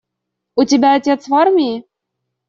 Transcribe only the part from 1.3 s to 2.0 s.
армии?